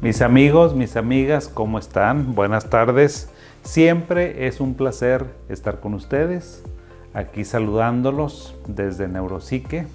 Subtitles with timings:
[0.00, 2.36] Mis amigos, mis amigas, ¿cómo están?
[2.36, 3.30] Buenas tardes.
[3.62, 6.62] Siempre es un placer estar con ustedes,
[7.14, 9.88] aquí saludándolos desde Neuropsique,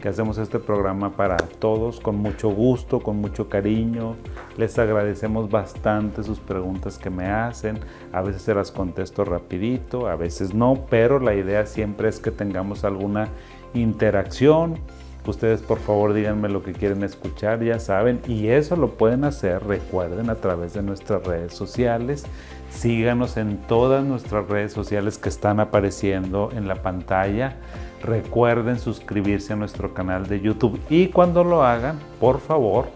[0.00, 4.14] que hacemos este programa para todos con mucho gusto, con mucho cariño.
[4.56, 7.80] Les agradecemos bastante sus preguntas que me hacen.
[8.12, 12.30] A veces se las contesto rapidito, a veces no, pero la idea siempre es que
[12.30, 13.26] tengamos alguna
[13.74, 14.78] interacción
[15.28, 19.62] Ustedes por favor díganme lo que quieren escuchar, ya saben, y eso lo pueden hacer,
[19.62, 22.24] recuerden, a través de nuestras redes sociales.
[22.70, 27.56] Síganos en todas nuestras redes sociales que están apareciendo en la pantalla.
[28.02, 32.86] Recuerden suscribirse a nuestro canal de YouTube y cuando lo hagan, por favor,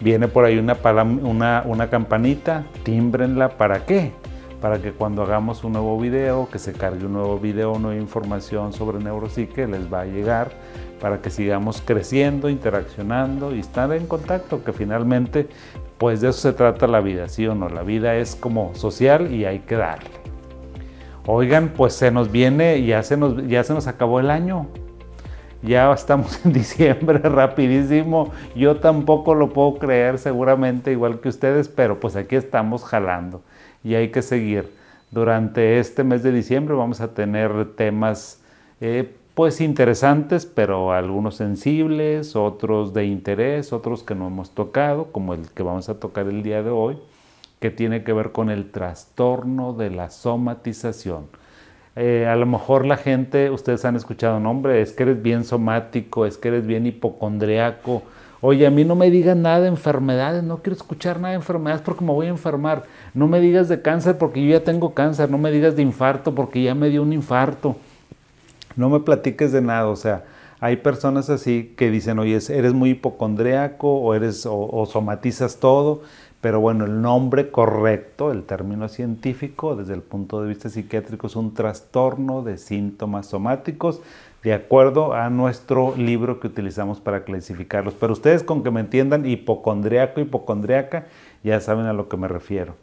[0.00, 4.12] viene por ahí una, una, campanita, tímbrenla, ¿para qué?
[4.60, 8.72] Para que cuando hagamos un nuevo video, que se cargue un nuevo video, nueva información
[8.72, 10.50] sobre neuropsique, les va a llegar
[11.00, 15.48] para que sigamos creciendo, interaccionando y estar en contacto, que finalmente
[15.96, 17.68] pues de eso se trata la vida, ¿sí o no?
[17.68, 20.10] La vida es como social y hay que darle.
[21.26, 24.66] Oigan, pues se nos viene, ya se nos, ya se nos acabó el año.
[25.62, 28.32] Ya estamos en diciembre rapidísimo.
[28.56, 33.42] Yo tampoco lo puedo creer seguramente igual que ustedes, pero pues aquí estamos jalando
[33.88, 34.70] y hay que seguir.
[35.10, 38.42] Durante este mes de diciembre vamos a tener temas
[38.82, 45.32] eh, pues interesantes, pero algunos sensibles, otros de interés, otros que no hemos tocado, como
[45.32, 46.98] el que vamos a tocar el día de hoy,
[47.60, 51.26] que tiene que ver con el trastorno de la somatización.
[51.96, 56.26] Eh, a lo mejor la gente, ustedes han escuchado, nombre, es que eres bien somático,
[56.26, 58.02] es que eres bien hipocondriaco.
[58.40, 61.82] Oye, a mí no me digas nada de enfermedades, no quiero escuchar nada de enfermedades
[61.82, 62.84] porque me voy a enfermar.
[63.14, 66.34] No me digas de cáncer porque yo ya tengo cáncer, no me digas de infarto
[66.34, 67.76] porque ya me dio un infarto
[68.78, 70.24] no me platiques de nada, o sea,
[70.60, 76.02] hay personas así que dicen, oye, eres muy hipocondriaco o, eres, o, somatizas todo,
[76.40, 81.34] pero bueno, el nombre correcto, el término científico desde el punto de vista psiquiátrico es
[81.34, 84.00] un trastorno de síntomas somáticos
[84.42, 87.94] de acuerdo a nuestro libro que utilizamos para clasificarlos.
[87.94, 91.06] Pero ustedes con que me entiendan hipocondriaco, hipocondriaca,
[91.42, 92.74] ya saben a lo que me refiero.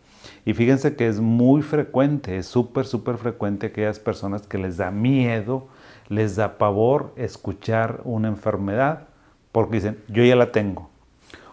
[0.45, 4.91] Y fíjense que es muy frecuente, es súper, súper frecuente aquellas personas que les da
[4.91, 5.67] miedo
[6.09, 9.07] les da pavor escuchar una enfermedad
[9.51, 10.89] porque dicen, yo ya la tengo.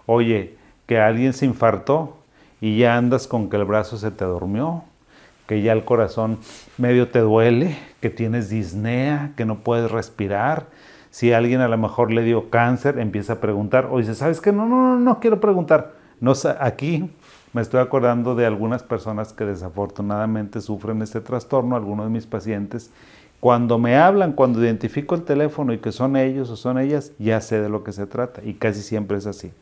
[0.06, 2.16] Oye, que alguien se infartó
[2.60, 4.84] y ya andas con que el brazo se te durmió,
[5.52, 6.38] que ya el corazón
[6.78, 10.68] medio te duele, que tienes disnea, que no puedes respirar.
[11.10, 14.50] Si alguien a lo mejor le dio cáncer, empieza a preguntar, o dice, ¿sabes qué?
[14.50, 15.92] No, no, no, no quiero preguntar.
[16.20, 17.10] No, aquí
[17.52, 22.90] me estoy acordando de algunas personas que desafortunadamente sufren este trastorno, algunos de mis pacientes,
[23.38, 27.42] cuando me hablan, cuando identifico el teléfono y que son ellos o son ellas, ya
[27.42, 29.52] sé de lo que se trata y casi siempre es así.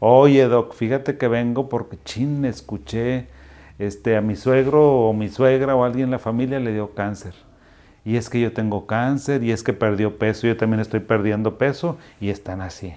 [0.00, 3.28] Oye, doc, fíjate que vengo porque chin, escuché
[3.80, 7.34] este, a mi suegro o mi suegra o alguien en la familia le dio cáncer.
[8.04, 11.56] Y es que yo tengo cáncer y es que perdió peso, yo también estoy perdiendo
[11.56, 12.92] peso y están así.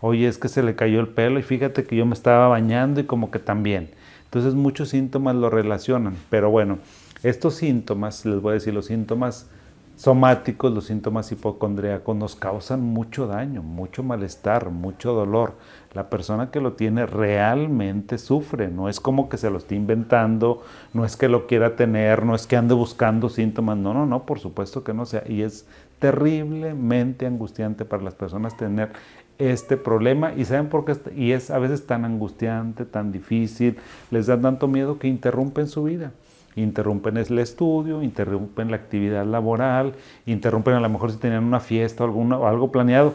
[0.00, 3.00] Oye, es que se le cayó el pelo y fíjate que yo me estaba bañando
[3.00, 3.90] y como que también.
[4.24, 6.78] Entonces muchos síntomas lo relacionan, pero bueno,
[7.22, 9.48] estos síntomas, les voy a decir, los síntomas
[9.96, 15.54] somáticos, los síntomas hipocondríacos nos causan mucho daño, mucho malestar, mucho dolor.
[15.92, 20.62] La persona que lo tiene realmente sufre, no es como que se lo esté inventando,
[20.92, 24.26] no es que lo quiera tener, no es que ande buscando síntomas, no, no, no,
[24.26, 25.22] por supuesto que no sea.
[25.28, 25.66] Y es
[26.00, 28.90] terriblemente angustiante para las personas tener
[29.38, 33.78] este problema y saben por qué y es a veces tan angustiante, tan difícil,
[34.10, 36.12] les da tanto miedo que interrumpen su vida
[36.56, 39.94] interrumpen el estudio, interrumpen la actividad laboral,
[40.26, 43.14] interrumpen a lo mejor si tenían una fiesta o, o algo planeado.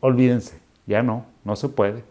[0.00, 2.02] Olvídense, ya no, no se puede.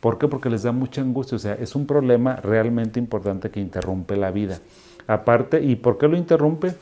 [0.00, 0.28] ¿Por qué?
[0.28, 1.36] Porque les da mucha angustia.
[1.36, 4.60] O sea, es un problema realmente importante que interrumpe la vida.
[5.06, 6.74] Aparte, ¿y por qué lo interrumpe?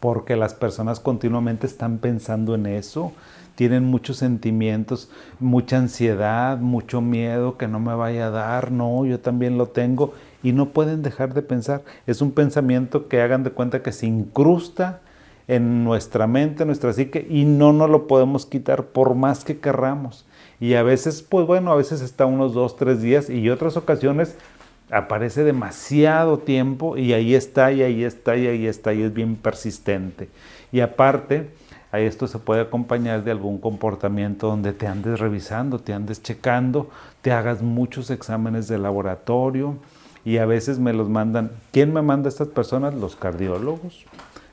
[0.00, 3.12] Porque las personas continuamente están pensando en eso,
[3.54, 5.10] tienen muchos sentimientos,
[5.40, 10.12] mucha ansiedad, mucho miedo que no me vaya a dar, no, yo también lo tengo
[10.42, 11.82] y no pueden dejar de pensar.
[12.06, 15.00] Es un pensamiento que hagan de cuenta que se incrusta
[15.48, 19.58] en nuestra mente, en nuestra psique y no nos lo podemos quitar por más que
[19.58, 20.26] querramos.
[20.58, 24.36] Y a veces, pues bueno, a veces está unos dos, tres días y otras ocasiones
[24.90, 29.36] aparece demasiado tiempo y ahí está, y ahí está, y ahí está, y es bien
[29.36, 30.28] persistente.
[30.72, 31.50] Y aparte,
[31.92, 36.90] a esto se puede acompañar de algún comportamiento donde te andes revisando, te andes checando,
[37.22, 39.76] te hagas muchos exámenes de laboratorio,
[40.26, 41.52] y a veces me los mandan.
[41.70, 42.94] ¿Quién me manda estas personas?
[42.94, 44.04] Los cardiólogos.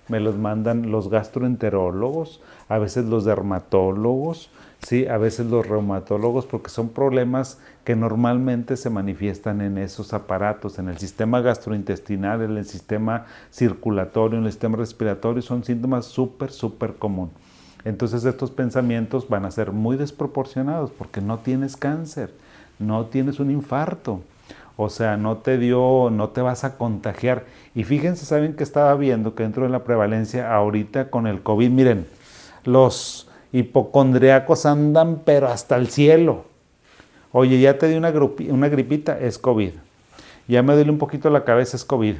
[0.07, 4.51] me los mandan los gastroenterólogos, a veces los dermatólogos,
[4.85, 5.07] ¿sí?
[5.07, 10.89] a veces los reumatólogos, porque son problemas que normalmente se manifiestan en esos aparatos, en
[10.89, 16.95] el sistema gastrointestinal, en el sistema circulatorio, en el sistema respiratorio, son síntomas súper, súper
[16.95, 17.31] común.
[17.85, 22.33] Entonces estos pensamientos van a ser muy desproporcionados porque no tienes cáncer,
[22.77, 24.21] no tienes un infarto,
[24.75, 27.45] o sea, no te dio, no te vas a contagiar.
[27.75, 31.69] Y fíjense, saben que estaba viendo que dentro de la prevalencia ahorita con el COVID,
[31.69, 32.07] miren,
[32.63, 36.45] los hipocondriacos andan pero hasta el cielo.
[37.31, 38.13] Oye, ya te di una,
[38.49, 39.71] una gripita, es COVID.
[40.47, 42.15] Ya me duele un poquito la cabeza, es COVID.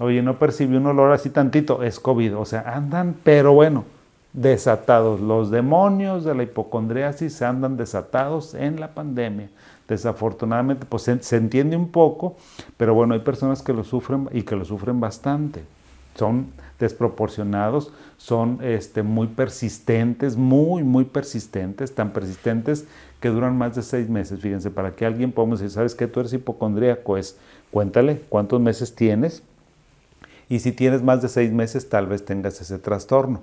[0.00, 2.36] Oye, no percibí un olor así tantito, es COVID.
[2.36, 3.84] O sea, andan, pero bueno,
[4.32, 5.20] desatados.
[5.20, 9.48] Los demonios de la hipocondriasis andan desatados en la pandemia.
[9.88, 12.36] Desafortunadamente, pues se, entiende un poco,
[12.76, 15.64] pero bueno, hay personas que lo sufren y que lo sufren bastante.
[16.14, 16.48] Son
[16.78, 22.86] desproporcionados, son este, muy persistentes, muy, muy persistentes, tan persistentes
[23.20, 24.40] que duran más de seis meses.
[24.40, 26.06] Fíjense, para que alguien podamos decir, ¿sabes qué?
[26.06, 27.38] Tú eres hipocondríaco, es
[27.70, 29.42] cuéntale cuántos meses tienes
[30.48, 33.42] y si tienes más de seis meses, tal vez tengas ese trastorno.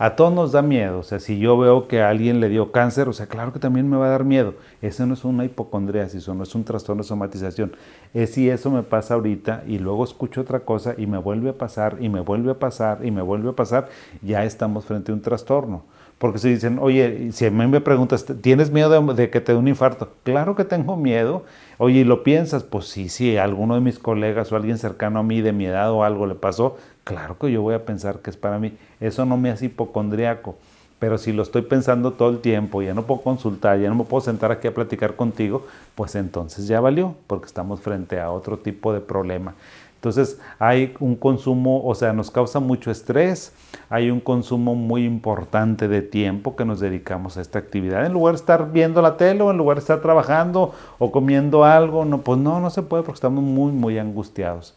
[0.00, 2.70] A todos nos da miedo, o sea, si yo veo que a alguien le dio
[2.70, 4.54] cáncer, o sea, claro que también me va a dar miedo.
[4.80, 7.72] Eso no es una hipocondriasis, eso no es un trastorno de somatización.
[8.14, 11.58] Es si eso me pasa ahorita y luego escucho otra cosa y me vuelve a
[11.58, 13.88] pasar y me vuelve a pasar y me vuelve a pasar,
[14.22, 15.82] ya estamos frente a un trastorno.
[16.18, 19.58] Porque si dicen, oye, si a mí me preguntas, ¿tienes miedo de, que te dé
[19.58, 20.12] un infarto?
[20.24, 21.44] Claro que tengo miedo.
[21.78, 22.64] Oye, ¿y lo piensas?
[22.64, 25.92] Pues sí, sí, alguno de mis colegas o alguien cercano a mí de mi edad
[25.92, 28.76] o algo le pasó, claro que yo voy a pensar que es para mí.
[28.98, 30.56] Eso no me hace hipocondriaco.
[30.98, 34.04] Pero si lo estoy pensando todo el tiempo, ya no puedo consultar, ya no me
[34.04, 38.58] puedo sentar aquí a platicar contigo, pues entonces ya valió, porque estamos frente a otro
[38.58, 39.54] tipo de problema.
[39.98, 43.52] Entonces hay un consumo, o sea, nos causa mucho estrés,
[43.90, 48.06] hay un consumo muy importante de tiempo que nos dedicamos a esta actividad.
[48.06, 51.64] En lugar de estar viendo la tele o en lugar de estar trabajando o comiendo
[51.64, 54.76] algo, no, pues no, no se puede porque estamos muy, muy angustiados.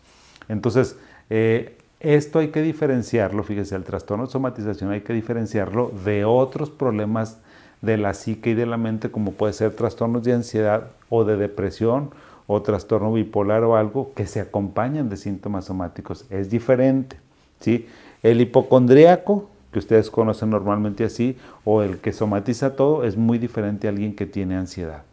[0.50, 0.98] Entonces,
[1.30, 6.72] eh, esto hay que diferenciarlo, fíjese, el trastorno de somatización hay que diferenciarlo de otros
[6.72, 7.38] problemas
[7.82, 11.38] de la psique y de la mente, como puede ser trastornos de ansiedad o de
[11.38, 12.10] depresión
[12.54, 16.26] o trastorno bipolar o algo que se acompañan de síntomas somáticos.
[16.30, 17.16] Es diferente.
[17.62, 17.88] ¿sí?
[18.24, 23.88] El hipocondríaco, que ustedes conocen normalmente así, o el que somatiza todo, es muy diferente
[23.88, 25.04] a alguien que tiene ansiedad.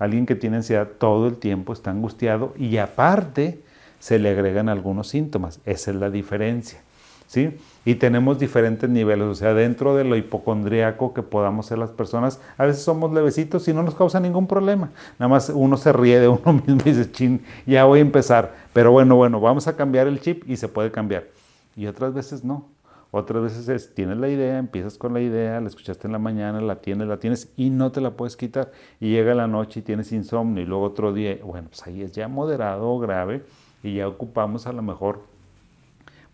[0.00, 3.60] Alguien que tiene ansiedad todo el tiempo está angustiado y aparte
[4.00, 5.60] se le agregan algunos síntomas.
[5.66, 6.80] Esa es la diferencia.
[7.30, 7.56] ¿Sí?
[7.84, 12.40] Y tenemos diferentes niveles, o sea, dentro de lo hipocondríaco que podamos ser las personas,
[12.58, 14.90] a veces somos levecitos y no nos causa ningún problema.
[15.16, 18.52] Nada más uno se ríe de uno mismo y dice, chin, ya voy a empezar.
[18.72, 21.28] Pero bueno, bueno, vamos a cambiar el chip y se puede cambiar.
[21.76, 22.66] Y otras veces no.
[23.12, 26.60] Otras veces es, tienes la idea, empiezas con la idea, la escuchaste en la mañana,
[26.60, 28.72] la tienes, la tienes y no te la puedes quitar.
[28.98, 32.10] Y llega la noche y tienes insomnio y luego otro día, bueno, pues ahí es
[32.10, 33.44] ya moderado o grave
[33.84, 35.29] y ya ocupamos a lo mejor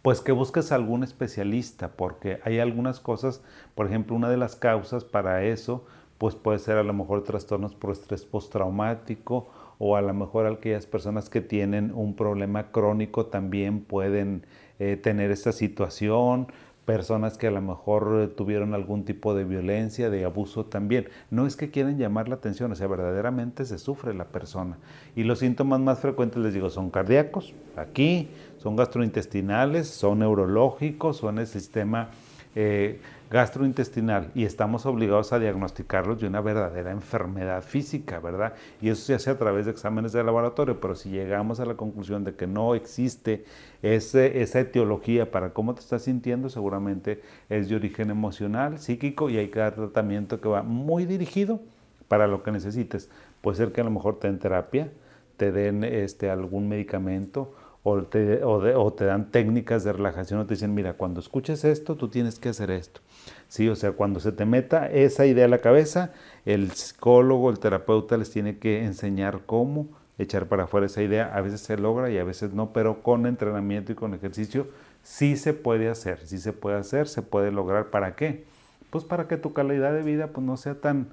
[0.07, 3.43] pues que busques algún especialista, porque hay algunas cosas,
[3.75, 5.85] por ejemplo, una de las causas para eso,
[6.17, 9.49] pues puede ser a lo mejor trastornos por estrés postraumático
[9.81, 14.47] o a lo mejor aquellas personas que tienen un problema crónico también pueden
[14.79, 16.53] eh, tener esta situación,
[16.87, 21.09] personas que a lo mejor eh, tuvieron algún tipo de violencia, de abuso también.
[21.31, 24.79] No es que quieran llamar la atención, o sea, verdaderamente se sufre la persona.
[25.17, 31.41] Y los síntomas más frecuentes, les digo, son cardíacos, aquí, son gastrointestinales, son neurológicos, son
[31.41, 32.11] el sistema
[32.59, 38.55] eh, gastrointestinal y estamos obligados a diagnosticarlos de una verdadera enfermedad física, ¿verdad?
[38.81, 41.75] Y eso se hace a través de exámenes de laboratorio, pero si llegamos a la
[41.75, 43.45] conclusión de que no existe
[43.83, 47.21] ese, esa etiología para cómo te estás sintiendo, seguramente
[47.51, 51.61] es de origen emocional, psíquico y hay que dar tratamiento que va muy dirigido
[52.09, 53.11] para lo que necesites.
[53.43, 54.91] Puede ser que a lo mejor te den terapia,
[55.37, 57.53] te den este, algún medicamento
[57.89, 61.95] o te, o, te, dan técnicas de relajación o te dicen, mira, cuando escuches esto,
[61.95, 63.01] tú tienes que hacer esto.
[63.47, 66.13] Sí, o sea, cuando se te meta esa idea a la cabeza,
[66.47, 69.87] el psicólogo, el terapeuta les tiene que enseñar cómo
[70.19, 71.33] echar para afuera esa idea.
[71.33, 74.67] A veces se logra y a veces no, pero con entrenamiento y con ejercicio
[75.05, 77.91] sí se puede hacer, sí se puede hacer, se puede lograr.
[77.91, 78.47] ¿Para qué?
[78.91, 81.11] Pues para que tu calidad de vida pues, no sea tan,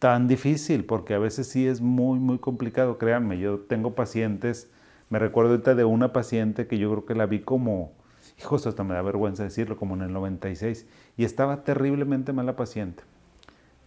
[0.00, 2.98] tan difícil, porque a veces sí es muy, muy complicado.
[2.98, 4.68] Créanme, yo tengo pacientes
[5.12, 7.92] me recuerdo ahorita de una paciente que yo creo que la vi como,
[8.38, 10.86] hijo, hasta me da vergüenza decirlo, como en el 96,
[11.18, 13.02] y estaba terriblemente mala paciente.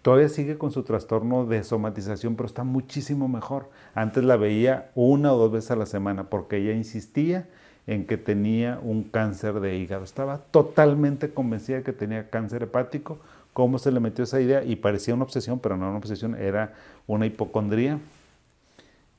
[0.03, 3.71] Todavía sigue con su trastorno de somatización, pero está muchísimo mejor.
[3.95, 7.49] Antes la veía una o dos veces a la semana porque ella insistía
[7.87, 10.03] en que tenía un cáncer de hígado.
[10.03, 13.17] Estaba totalmente convencida de que tenía cáncer hepático.
[13.51, 14.63] ¿Cómo se le metió esa idea?
[14.63, 16.75] Y parecía una obsesión, pero no una obsesión, era
[17.07, 17.97] una hipocondría.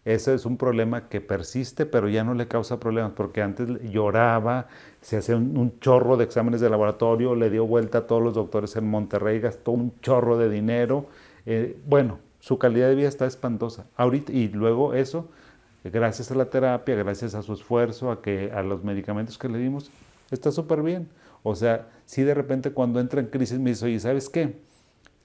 [0.07, 4.69] Ese es un problema que persiste, pero ya no le causa problemas, porque antes lloraba,
[5.01, 8.77] se hacía un, chorro de exámenes de laboratorio, le dio vuelta a todos los doctores
[8.77, 11.07] en Monterrey, gastó un chorro de dinero.
[11.45, 13.87] Eh, bueno, su calidad de vida está espantosa.
[13.97, 15.29] Ahorita, y luego eso,
[15.83, 19.59] gracias a la terapia, gracias a su esfuerzo, a, que, a los medicamentos que le
[19.59, 19.91] dimos,
[20.31, 21.09] está súper bien.
[21.43, 24.57] O sea, si de repente cuando entra en crisis me dice, oye, ¿sabes qué?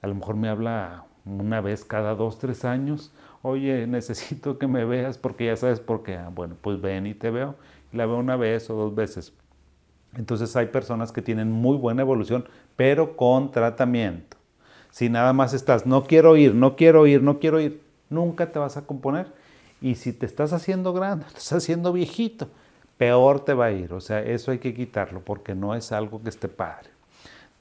[0.00, 3.12] A lo mejor me habla una vez cada dos, tres años,
[3.42, 6.16] oye, necesito que me veas porque ya sabes por qué.
[6.16, 7.56] Ah, bueno, pues ven y te veo.
[7.92, 9.32] La veo una vez o dos veces.
[10.16, 12.46] Entonces hay personas que tienen muy buena evolución,
[12.76, 14.36] pero con tratamiento.
[14.90, 18.58] Si nada más estás, no quiero ir, no quiero ir, no quiero ir, nunca te
[18.58, 19.32] vas a componer.
[19.80, 22.48] Y si te estás haciendo grande, estás haciendo viejito,
[22.98, 23.92] peor te va a ir.
[23.94, 26.90] O sea, eso hay que quitarlo porque no es algo que esté padre.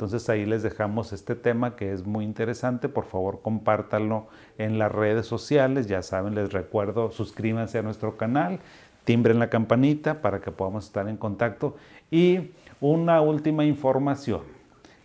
[0.02, 2.90] Entonces ahí les dejamos este tema que es muy interesante.
[2.90, 5.86] Por favor, compártanlo en las redes sociales.
[5.86, 8.62] Ya saben, les recuerdo, suscríbanse a nuestro canal,
[9.06, 11.76] timbren la campanita para que podamos estar en contacto.
[12.10, 14.42] Y una última información.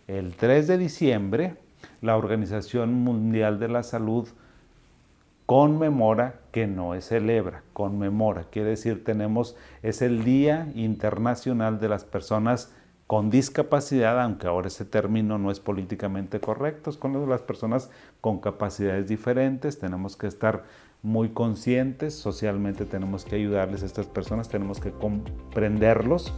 [0.07, 1.57] El 3 de diciembre,
[2.01, 4.27] la Organización Mundial de la Salud
[5.45, 8.45] conmemora, que no es celebra, conmemora.
[8.49, 12.73] Quiere decir, tenemos, es el Día Internacional de las Personas
[13.07, 18.39] con discapacidad, aunque ahora ese término no es políticamente correcto, es con las personas con
[18.39, 20.65] capacidades diferentes, tenemos que estar
[21.03, 26.33] muy conscientes, socialmente tenemos que ayudarles a estas personas, tenemos que comprenderlos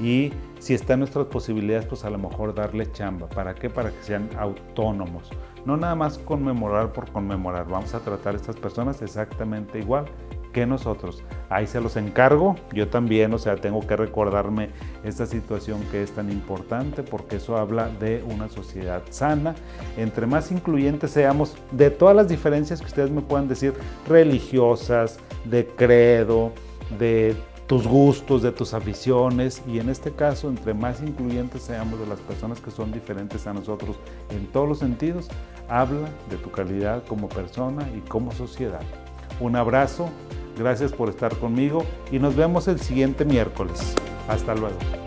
[0.00, 3.28] y si está en nuestras posibilidades, pues a lo mejor darle chamba.
[3.28, 3.70] ¿Para qué?
[3.70, 5.30] Para que sean autónomos.
[5.64, 10.04] No nada más conmemorar por conmemorar, vamos a tratar a estas personas exactamente igual
[10.52, 11.24] que nosotros.
[11.52, 12.56] Ahí se los encargo.
[12.72, 14.70] Yo también, o sea, tengo que recordarme
[15.04, 19.54] esta situación que es tan importante porque eso habla de una sociedad sana.
[19.98, 23.74] Entre más incluyentes seamos de todas las diferencias que ustedes me puedan decir,
[24.08, 26.52] religiosas, de credo,
[26.98, 32.06] de tus gustos, de tus aficiones y en este caso, entre más incluyentes seamos de
[32.06, 33.96] las personas que son diferentes a nosotros
[34.30, 35.28] en todos los sentidos,
[35.68, 38.82] habla de tu calidad como persona y como sociedad.
[39.40, 40.08] Un abrazo
[40.56, 43.94] Gracias por estar conmigo y nos vemos el siguiente miércoles.
[44.28, 45.01] Hasta luego.